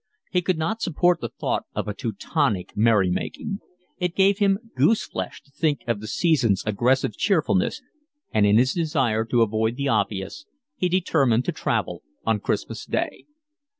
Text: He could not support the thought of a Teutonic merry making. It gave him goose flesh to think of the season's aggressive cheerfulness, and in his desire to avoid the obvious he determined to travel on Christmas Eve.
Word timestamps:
He 0.31 0.41
could 0.41 0.57
not 0.57 0.81
support 0.81 1.21
the 1.21 1.29
thought 1.29 1.65
of 1.75 1.87
a 1.87 1.93
Teutonic 1.93 2.75
merry 2.75 3.11
making. 3.11 3.59
It 3.99 4.15
gave 4.15 4.39
him 4.39 4.57
goose 4.75 5.03
flesh 5.05 5.43
to 5.43 5.51
think 5.51 5.81
of 5.85 5.99
the 6.01 6.07
season's 6.07 6.63
aggressive 6.65 7.15
cheerfulness, 7.15 7.83
and 8.33 8.43
in 8.43 8.57
his 8.57 8.73
desire 8.73 9.25
to 9.25 9.43
avoid 9.43 9.75
the 9.75 9.89
obvious 9.89 10.47
he 10.75 10.89
determined 10.89 11.45
to 11.45 11.51
travel 11.51 12.01
on 12.25 12.39
Christmas 12.39 12.87
Eve. 12.91 13.27